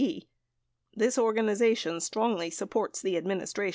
[0.95, 3.69] This organiza tion strongly supports the Administration.